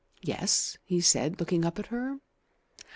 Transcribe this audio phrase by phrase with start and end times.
[0.23, 2.17] "Yes?" he said, looking up at her.